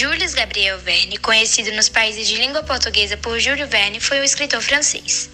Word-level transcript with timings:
Jules 0.00 0.32
Gabriel 0.32 0.78
Verne, 0.78 1.18
conhecido 1.18 1.70
nos 1.72 1.90
países 1.90 2.26
de 2.26 2.36
língua 2.36 2.62
portuguesa 2.62 3.18
por 3.18 3.38
Júlio 3.38 3.66
Verne, 3.66 4.00
foi 4.00 4.18
um 4.18 4.24
escritor 4.24 4.62
francês. 4.62 5.28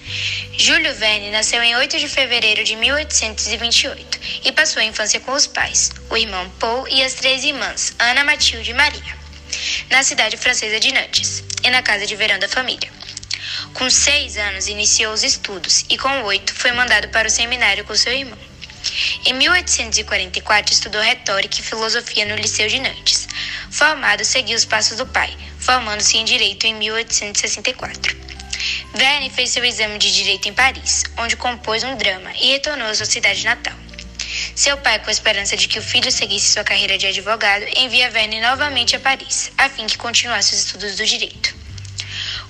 Júlio 0.59 0.93
Verne 0.93 1.31
nasceu 1.31 1.63
em 1.63 1.77
8 1.77 2.01
de 2.01 2.09
fevereiro 2.09 2.65
de 2.65 2.75
1828 2.75 4.19
e 4.45 4.51
passou 4.51 4.83
a 4.83 4.85
infância 4.85 5.21
com 5.21 5.31
os 5.31 5.47
pais, 5.47 5.93
o 6.11 6.17
irmão 6.17 6.51
Paul 6.59 6.85
e 6.89 7.01
as 7.05 7.15
três 7.15 7.45
irmãs, 7.45 7.95
Ana, 7.97 8.25
Matilde 8.25 8.73
e 8.73 8.75
Maria, 8.75 9.17
na 9.89 10.03
cidade 10.03 10.37
francesa 10.37 10.81
de 10.81 10.91
Nantes 10.91 11.45
e 11.63 11.71
na 11.71 11.81
casa 11.81 12.05
de 12.05 12.17
verão 12.17 12.41
da 12.41 12.49
família. 12.49 12.91
Com 13.73 13.89
seis 13.89 14.37
anos, 14.37 14.67
iniciou 14.67 15.15
os 15.15 15.23
estudos 15.23 15.85
e, 15.89 15.97
com 15.97 16.25
oito, 16.25 16.53
foi 16.53 16.73
mandado 16.73 17.07
para 17.11 17.29
o 17.29 17.31
seminário 17.31 17.85
com 17.85 17.95
seu 17.95 18.13
irmão. 18.13 18.39
Em 19.27 19.33
1844, 19.33 20.73
estudou 20.73 21.01
retórica 21.01 21.61
e 21.61 21.63
filosofia 21.63 22.27
no 22.27 22.35
Liceu 22.35 22.67
de 22.67 22.81
Nantes. 22.81 23.26
Formado, 23.71 24.25
seguiu 24.25 24.57
os 24.57 24.65
passos 24.65 24.97
do 24.99 25.07
pai, 25.07 25.37
formando-se 25.59 26.17
em 26.17 26.25
Direito 26.25 26.65
em 26.67 26.75
1864. 26.75 28.17
Verne 28.95 29.31
fez 29.31 29.51
seu 29.51 29.65
exame 29.65 29.99
de 29.99 30.13
Direito 30.13 30.49
em 30.49 30.55
Paris, 30.55 31.05
onde 31.19 31.37
compôs 31.37 31.83
um 31.83 31.97
drama 31.97 32.33
e 32.41 32.53
retornou 32.53 32.89
à 32.89 32.95
sua 32.95 33.07
cidade 33.07 33.45
natal. 33.45 33.75
Seu 34.55 34.77
pai, 34.79 34.99
com 34.99 35.09
a 35.09 35.13
esperança 35.13 35.57
de 35.57 35.69
que 35.69 35.79
o 35.79 35.83
filho 35.83 36.11
seguisse 36.11 36.53
sua 36.53 36.65
carreira 36.65 36.99
de 36.99 37.07
advogado, 37.07 37.65
envia 37.77 38.11
Verne 38.11 38.41
novamente 38.41 38.97
a 38.97 39.01
Paris, 39.01 39.51
a 39.57 39.69
fim 39.69 39.87
que 39.87 39.99
continuasse 39.99 40.55
os 40.55 40.61
estudos 40.61 40.97
do 40.97 41.07
direito. 41.07 41.56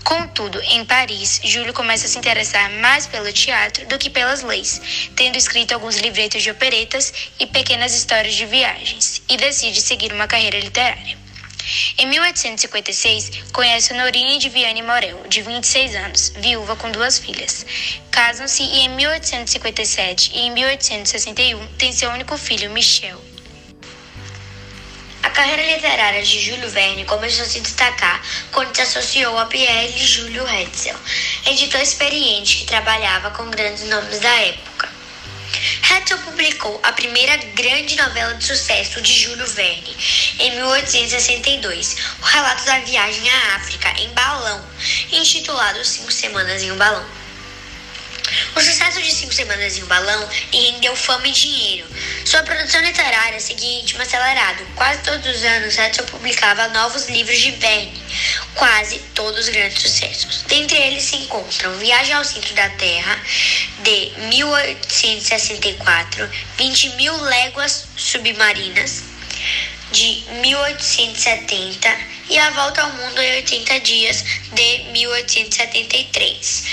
Contudo, 0.07 0.63
em 0.63 0.85
Paris, 0.85 1.41
Júlio 1.43 1.75
começa 1.75 2.07
a 2.07 2.09
se 2.09 2.17
interessar 2.17 2.71
mais 2.75 3.09
pelo 3.09 3.33
teatro 3.33 3.85
do 3.89 3.99
que 3.99 4.09
pelas 4.09 4.41
leis, 4.41 4.81
tendo 5.17 5.37
escrito 5.37 5.73
alguns 5.73 5.97
livretos 5.97 6.45
de 6.45 6.51
operetas 6.53 7.13
e 7.41 7.47
pequenas 7.47 7.93
histórias 7.93 8.37
de 8.37 8.47
viagens, 8.47 9.21
e 9.29 9.37
decide 9.37 9.83
seguir 9.83 10.13
uma 10.13 10.29
carreira 10.29 10.61
literária. 10.61 11.19
Em 11.99 12.07
1856, 12.07 13.51
conhece 13.53 13.93
Honorine 13.93 14.39
de 14.39 14.49
Viane 14.49 14.81
Morel, 14.81 15.27
de 15.29 15.43
26 15.43 15.97
anos, 15.97 16.33
viúva 16.37 16.77
com 16.77 16.93
duas 16.93 17.19
filhas. 17.19 17.67
Casam-se 18.13 18.63
e 18.63 18.83
em 18.83 18.89
1857 18.91 20.31
e 20.37 20.39
em 20.43 20.53
1861 20.53 21.67
tem 21.79 21.91
seu 21.93 22.13
único 22.13 22.39
filho, 22.39 22.71
Michel 22.71 23.21
carreira 25.37 25.71
literária 25.75 26.23
de 26.23 26.41
Júlio 26.41 26.71
Verne 26.71 27.05
começou 27.05 27.45
a 27.45 27.47
se 27.47 27.61
destacar 27.61 28.23
quando 28.51 28.75
se 28.75 28.81
associou 28.81 29.39
a 29.39 29.45
Pierre 29.45 29.93
Júlio 29.99 30.49
Hetzel, 30.49 30.97
editor 31.45 31.83
experiente 31.83 32.57
que 32.57 32.65
trabalhava 32.65 33.31
com 33.33 33.51
grandes 33.51 33.87
nomes 33.87 34.19
da 34.19 34.35
época. 34.35 34.89
Hetzel 35.91 36.17
publicou 36.21 36.81
a 36.83 36.91
primeira 36.93 37.37
grande 37.37 37.97
novela 37.97 38.33
de 38.33 38.47
sucesso 38.47 39.03
de 39.03 39.13
Júlio 39.13 39.47
Verne, 39.49 39.95
em 40.39 40.53
1862, 40.53 41.97
o 42.23 42.25
relato 42.25 42.65
da 42.65 42.79
viagem 42.79 43.31
à 43.31 43.57
África 43.57 43.93
em 44.01 44.09
balão, 44.15 44.65
intitulado 45.13 45.85
Cinco 45.85 46.11
Semanas 46.11 46.63
em 46.63 46.73
um 46.73 46.77
Balão. 46.79 47.26
O 48.55 48.61
sucesso 48.61 49.03
de 49.03 49.13
Cinco 49.13 49.35
Semanas 49.35 49.77
em 49.77 49.83
um 49.83 49.87
Balão 49.87 50.29
lhe 50.53 50.71
rendeu 50.73 50.95
fama 50.97 51.29
e 51.29 51.33
dinheiro. 51.33 51.87
Sua 52.25 52.43
produção 52.43 52.81
literária 52.81 53.39
seguia 53.41 53.79
em 53.79 53.81
ritmo 53.81 54.03
acelerado. 54.03 54.67
Quase 54.75 55.03
todos 55.03 55.37
os 55.37 55.45
anos, 55.45 55.79
Hetzel 55.79 56.05
publicava 56.07 56.69
novos 56.69 57.09
livros 57.09 57.39
de 57.39 57.51
Verne, 57.53 58.03
quase 58.55 58.99
todos 59.15 59.49
grandes 59.49 59.81
sucessos. 59.83 60.43
Dentre 60.43 60.77
eles 60.77 61.05
se 61.05 61.17
encontram 61.17 61.79
Viagem 61.79 62.15
ao 62.15 62.25
Centro 62.25 62.55
da 62.55 62.69
Terra, 62.71 63.19
de 63.81 64.13
1864, 64.29 66.29
20 66.57 66.89
mil 66.91 67.17
léguas 67.23 67.87
submarinas, 67.97 69.03
de 69.97 70.23
1870 70.43 71.99
e 72.29 72.39
A 72.39 72.51
Volta 72.51 72.83
ao 72.83 72.93
Mundo 72.93 73.19
em 73.19 73.37
80 73.37 73.81
Dias, 73.81 74.23
de 74.53 74.79
1873. 74.93 76.65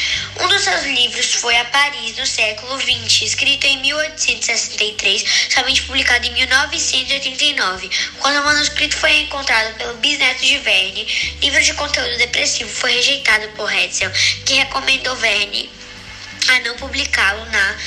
Um 0.41 0.47
dos 0.49 0.61
seus 0.61 0.83
livros 0.83 1.33
foi 1.35 1.55
A 1.55 1.63
Paris 1.65 2.17
no 2.17 2.25
século 2.25 2.77
XX, 2.81 3.21
escrito 3.21 3.65
em 3.65 3.77
1863, 3.77 5.23
somente 5.49 5.83
publicado 5.83 6.27
em 6.27 6.33
1989. 6.33 7.89
Quando 8.19 8.41
o 8.41 8.43
manuscrito 8.43 8.97
foi 8.97 9.21
encontrado 9.21 9.73
pelo 9.77 9.95
bisneto 9.99 10.43
de 10.43 10.57
Verne, 10.57 11.07
livro 11.41 11.63
de 11.63 11.73
conteúdo 11.75 12.17
depressivo 12.17 12.69
foi 12.69 12.91
rejeitado 12.91 13.47
por 13.55 13.73
Hetzel, 13.73 14.11
que 14.45 14.55
recomendou 14.55 15.15
Verne 15.15 15.69
a 16.49 16.59
não 16.59 16.75
publicá-lo 16.75 17.45
na 17.45 17.77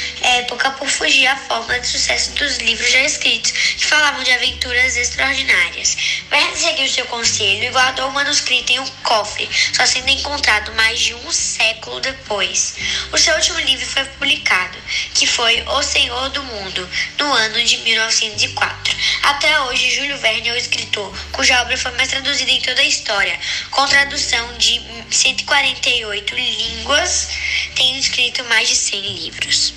época 0.46 0.70
por 0.72 0.88
fugir 0.88 1.26
à 1.26 1.36
fórmula 1.36 1.80
de 1.80 1.88
sucesso 1.88 2.30
dos 2.32 2.58
livros 2.58 2.88
já 2.90 3.00
escritos, 3.00 3.50
que 3.50 3.84
falavam 3.84 4.22
de 4.22 4.30
aventuras 4.30 4.96
extraordinárias. 4.96 5.96
Verne 6.30 6.56
seguiu 6.56 6.88
seu 6.88 7.04
conselho 7.06 7.64
e 7.64 7.70
guardou 7.70 8.08
o 8.08 8.12
manuscrito 8.12 8.72
em 8.72 8.78
um 8.78 8.86
cofre, 9.02 9.48
só 9.72 9.84
sendo 9.84 10.08
encontrado 10.08 10.72
mais 10.74 11.00
de 11.00 11.14
um 11.14 11.32
século 11.32 11.98
depois. 12.00 12.76
O 13.12 13.18
seu 13.18 13.34
último 13.34 13.58
livro 13.58 13.84
foi 13.86 14.04
publicado, 14.04 14.78
que 15.14 15.26
foi 15.26 15.62
O 15.66 15.82
Senhor 15.82 16.28
do 16.30 16.42
Mundo, 16.44 16.88
no 17.18 17.32
ano 17.32 17.64
de 17.64 17.78
1904. 17.78 18.96
Até 19.24 19.60
hoje, 19.62 19.96
Júlio 19.96 20.16
Verne 20.18 20.48
é 20.48 20.52
o 20.52 20.56
escritor 20.56 21.12
cuja 21.32 21.60
obra 21.60 21.76
foi 21.76 21.90
mais 21.92 22.08
traduzida 22.08 22.50
em 22.50 22.60
toda 22.60 22.80
a 22.80 22.84
história, 22.84 23.38
com 23.72 23.86
tradução 23.86 24.56
de 24.58 24.80
148 25.10 26.34
línguas, 26.36 27.28
tendo 27.74 27.98
escrito 27.98 28.44
mais 28.44 28.68
de 28.68 28.76
100 28.76 29.00
livros. 29.00 29.75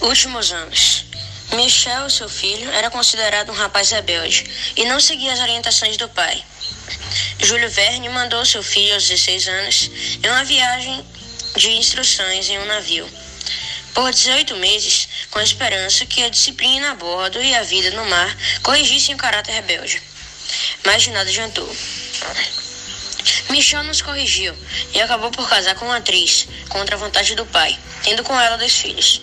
Últimos 0.00 0.52
anos. 0.52 1.04
Michel, 1.52 2.10
seu 2.10 2.28
filho, 2.28 2.70
era 2.72 2.90
considerado 2.90 3.50
um 3.50 3.54
rapaz 3.54 3.90
rebelde 3.90 4.44
e 4.76 4.84
não 4.86 4.98
seguia 4.98 5.32
as 5.32 5.40
orientações 5.40 5.96
do 5.96 6.08
pai. 6.08 6.44
Júlio 7.38 7.70
Verne 7.70 8.08
mandou 8.08 8.44
seu 8.44 8.62
filho 8.62 8.94
aos 8.94 9.06
16 9.06 9.48
anos 9.48 9.90
em 10.22 10.28
uma 10.28 10.44
viagem 10.44 11.04
de 11.56 11.70
instruções 11.70 12.48
em 12.48 12.58
um 12.58 12.66
navio. 12.66 13.08
Por 13.94 14.10
18 14.10 14.56
meses, 14.56 15.08
com 15.30 15.38
a 15.38 15.44
esperança 15.44 16.04
que 16.04 16.24
a 16.24 16.28
disciplina 16.28 16.90
a 16.90 16.94
bordo 16.94 17.40
e 17.40 17.54
a 17.54 17.62
vida 17.62 17.90
no 17.92 18.04
mar 18.06 18.36
corrigissem 18.62 19.14
o 19.14 19.18
caráter 19.18 19.52
rebelde. 19.52 20.02
Mas 20.84 21.02
de 21.04 21.10
nada 21.10 21.30
adiantou. 21.30 21.76
Michel 23.48 23.84
nos 23.84 24.02
corrigiu 24.02 24.54
e 24.92 25.00
acabou 25.00 25.30
por 25.30 25.48
casar 25.48 25.76
com 25.76 25.86
uma 25.86 25.98
atriz, 25.98 26.48
contra 26.68 26.96
a 26.96 26.98
vontade 26.98 27.36
do 27.36 27.46
pai, 27.46 27.78
tendo 28.02 28.24
com 28.24 28.38
ela 28.38 28.58
dois 28.58 28.74
filhos. 28.74 29.20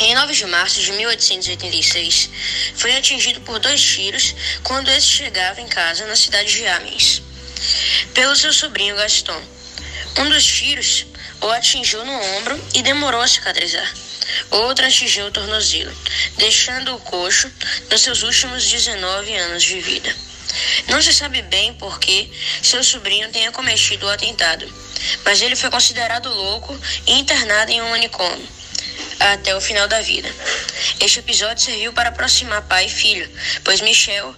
Em 0.00 0.14
9 0.14 0.32
de 0.32 0.46
março 0.46 0.80
de 0.80 0.92
1886, 0.92 2.30
foi 2.76 2.96
atingido 2.96 3.40
por 3.40 3.58
dois 3.58 3.82
tiros 3.82 4.32
quando 4.62 4.88
este 4.92 5.10
chegava 5.10 5.60
em 5.60 5.66
casa 5.66 6.06
na 6.06 6.14
cidade 6.14 6.52
de 6.52 6.64
Amiens, 6.68 7.20
pelo 8.14 8.36
seu 8.36 8.52
sobrinho 8.52 8.94
Gaston. 8.94 9.42
Um 10.18 10.30
dos 10.30 10.44
tiros 10.44 11.04
o 11.40 11.48
atingiu 11.48 12.04
no 12.04 12.12
ombro 12.12 12.64
e 12.74 12.82
demorou 12.82 13.20
a 13.20 13.26
cicatrizar. 13.26 13.92
Outro 14.52 14.86
atingiu 14.86 15.26
o 15.26 15.32
tornozelo, 15.32 15.92
deixando 16.36 16.94
o 16.94 17.00
coxo 17.00 17.52
nos 17.90 18.00
seus 18.00 18.22
últimos 18.22 18.64
19 18.70 19.34
anos 19.34 19.64
de 19.64 19.80
vida. 19.80 20.14
Não 20.86 21.02
se 21.02 21.12
sabe 21.12 21.42
bem 21.42 21.74
por 21.74 21.98
que 21.98 22.30
seu 22.62 22.84
sobrinho 22.84 23.32
tenha 23.32 23.50
cometido 23.50 24.06
o 24.06 24.10
atentado, 24.10 24.72
mas 25.24 25.42
ele 25.42 25.56
foi 25.56 25.70
considerado 25.70 26.32
louco 26.32 26.78
e 27.04 27.14
internado 27.14 27.72
em 27.72 27.82
um 27.82 27.90
manicômio 27.90 28.57
até 29.20 29.54
o 29.56 29.60
final 29.60 29.88
da 29.88 30.00
vida. 30.00 30.28
Este 31.00 31.18
episódio 31.20 31.64
serviu 31.64 31.92
para 31.92 32.10
aproximar 32.10 32.62
pai 32.62 32.86
e 32.86 32.90
filho, 32.90 33.28
pois 33.64 33.80
Michel, 33.80 34.34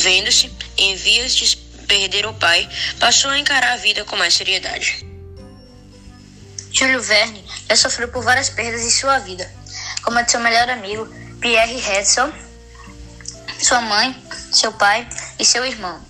vendo-se 0.00 0.52
em 0.76 0.96
vias 0.96 1.34
de 1.34 1.56
perder 1.86 2.26
o 2.26 2.34
pai, 2.34 2.68
passou 2.98 3.30
a 3.30 3.38
encarar 3.38 3.72
a 3.72 3.76
vida 3.76 4.04
com 4.04 4.16
mais 4.16 4.34
seriedade. 4.34 5.06
Júlio 6.72 7.00
Verne 7.00 7.42
já 7.68 7.76
sofreu 7.76 8.08
por 8.08 8.22
várias 8.22 8.50
perdas 8.50 8.82
em 8.82 8.90
sua 8.90 9.18
vida, 9.18 9.50
como 10.02 10.18
a 10.18 10.22
de 10.22 10.30
seu 10.30 10.40
melhor 10.40 10.68
amigo, 10.68 11.08
Pierre 11.40 11.78
Hetzel, 11.78 12.32
sua 13.62 13.80
mãe, 13.80 14.14
seu 14.52 14.72
pai 14.72 15.08
e 15.38 15.44
seu 15.44 15.64
irmão. 15.64 16.04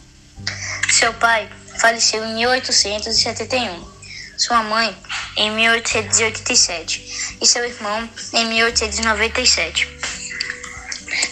Seu 0.91 1.13
pai 1.15 1.49
faleceu 1.79 2.25
em 2.25 2.35
1871, 2.35 3.96
sua 4.37 4.63
mãe 4.63 4.97
em 5.37 5.51
1887 5.51 7.39
e 7.41 7.47
seu 7.47 7.65
irmão 7.65 8.09
em 8.33 8.47
1897, 8.47 9.89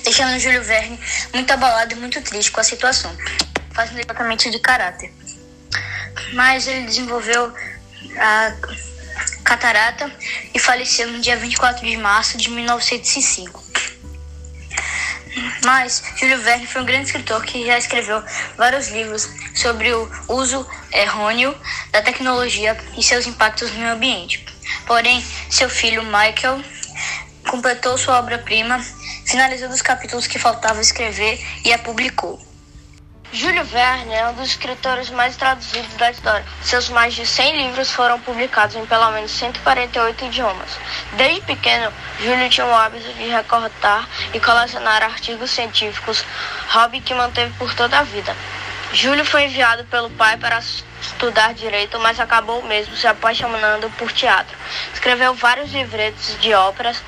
deixando 0.03 0.39
Júlio 0.39 0.62
Verne 0.62 0.99
muito 1.33 1.51
abalado 1.51 1.93
e 1.93 1.97
muito 1.97 2.21
triste 2.23 2.51
com 2.51 2.61
a 2.61 2.65
situação, 2.65 3.15
fazendo 3.73 4.05
tratamento 4.05 4.51
de 4.51 4.59
caráter. 4.59 5.12
Mas 6.33 6.67
ele 6.67 6.87
desenvolveu 6.87 7.53
a 8.19 8.55
catarata 9.45 10.11
e 10.55 10.59
faleceu 10.59 11.11
no 11.11 11.21
dia 11.21 11.37
24 11.37 11.87
de 11.87 11.97
março 11.97 12.37
de 12.39 12.50
1905. 12.50 13.63
Mas 15.65 16.03
Júlio 16.17 16.41
Verne 16.43 16.67
foi 16.67 16.83
um 16.83 16.85
grande 16.85 17.07
escritor 17.07 17.45
que 17.45 17.67
já 17.67 17.79
escreveu 17.79 18.23
vários 18.57 18.89
livros 18.89 19.29
sobre 19.55 19.93
o 19.93 20.11
uso 20.29 20.67
errôneo 20.93 21.57
da 21.91 22.03
tecnologia 22.03 22.77
e 22.97 23.03
seus 23.03 23.27
impactos 23.27 23.71
no 23.73 23.79
meio 23.79 23.93
ambiente. 23.93 24.45
Porém, 24.87 25.25
seu 25.51 25.69
filho 25.69 26.03
Michael 26.05 26.63
completou 27.49 27.99
sua 27.99 28.19
obra-prima, 28.19 28.81
finalizou 29.27 29.69
os 29.69 29.83
capítulos 29.83 30.27
que 30.27 30.39
faltava 30.39 30.81
escrever 30.81 31.41
e 31.65 31.73
a 31.73 31.79
publicou. 31.79 32.54
Júlio 33.35 33.65
Verne 33.65 34.15
é 34.15 34.29
um 34.29 34.35
dos 34.35 34.51
escritores 34.51 35.11
mais 35.11 35.35
traduzidos 35.35 35.93
da 35.95 36.09
história. 36.09 36.47
Seus 36.63 36.89
mais 36.89 37.15
de 37.15 37.27
100 37.27 37.67
livros 37.67 37.91
foram 37.91 38.21
publicados 38.21 38.77
em 38.77 38.87
pelo 38.87 39.11
menos 39.11 39.33
148 39.33 40.27
idiomas. 40.27 40.79
Desde 41.15 41.41
pequeno, 41.41 41.93
Júlio 42.21 42.49
tinha 42.49 42.65
o 42.65 42.73
hábito 42.73 43.13
de 43.15 43.27
recortar 43.27 44.09
e 44.33 44.39
colecionar 44.39 45.03
artigos 45.03 45.51
científicos, 45.51 46.25
hobby 46.69 47.01
que 47.01 47.13
manteve 47.13 47.53
por 47.59 47.75
toda 47.75 47.99
a 47.99 48.03
vida. 48.05 48.37
Júlio 48.93 49.25
foi 49.25 49.47
enviado 49.47 49.83
pelo 49.87 50.11
pai 50.11 50.37
para 50.37 50.61
estudar 51.01 51.55
direito, 51.55 51.99
mas 51.99 52.21
acabou 52.21 52.63
mesmo 52.63 52.97
se 52.97 53.09
apaixonando 53.09 53.91
por 53.99 54.13
teatro. 54.13 54.57
Escreveu 54.93 55.35
vários 55.35 55.73
livretos 55.73 56.39
de 56.41 56.55
óperas 56.55 57.03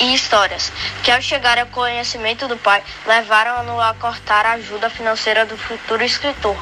e 0.00 0.14
histórias, 0.14 0.72
que 1.02 1.10
ao 1.10 1.20
chegar 1.20 1.58
ao 1.58 1.66
conhecimento 1.66 2.48
do 2.48 2.56
pai, 2.56 2.82
levaram-no 3.06 3.80
a 3.80 3.94
cortar 3.94 4.46
a 4.46 4.52
ajuda 4.52 4.90
financeira 4.90 5.46
do 5.46 5.56
futuro 5.56 6.04
escritor. 6.04 6.56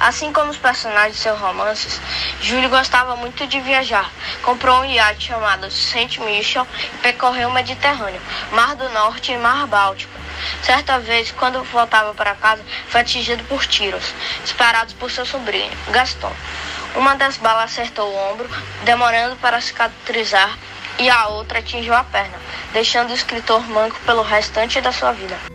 Assim 0.00 0.32
como 0.32 0.50
os 0.50 0.56
personagens 0.56 1.16
de 1.16 1.22
seus 1.22 1.38
romances, 1.38 2.00
Júlio 2.40 2.68
gostava 2.68 3.14
muito 3.16 3.46
de 3.46 3.60
viajar. 3.60 4.10
Comprou 4.42 4.80
um 4.80 4.84
iate 4.84 5.28
chamado 5.28 5.70
Saint 5.70 6.18
Michel 6.18 6.66
e 6.94 6.98
percorreu 6.98 7.48
o 7.48 7.52
Mediterrâneo, 7.52 8.20
Mar 8.52 8.74
do 8.74 8.88
Norte 8.90 9.32
e 9.32 9.38
Mar 9.38 9.66
Báltico. 9.66 10.12
Certa 10.62 10.98
vez, 10.98 11.30
quando 11.30 11.62
voltava 11.64 12.12
para 12.12 12.34
casa, 12.34 12.62
foi 12.88 13.00
atingido 13.00 13.44
por 13.44 13.64
tiros, 13.66 14.12
disparados 14.42 14.92
por 14.94 15.10
seu 15.10 15.24
sobrinho, 15.24 15.70
Gaston. 15.90 16.32
Uma 16.96 17.14
das 17.14 17.36
balas 17.36 17.72
acertou 17.72 18.08
o 18.08 18.32
ombro, 18.32 18.48
demorando 18.84 19.36
para 19.36 19.60
cicatrizar, 19.60 20.58
e 20.98 21.08
a 21.08 21.28
outra 21.28 21.58
atingiu 21.58 21.94
a 21.94 22.04
perna, 22.04 22.38
deixando 22.72 23.10
o 23.10 23.14
escritor 23.14 23.68
manco 23.68 23.98
pelo 24.06 24.22
restante 24.22 24.80
da 24.80 24.92
sua 24.92 25.12
vida. 25.12 25.53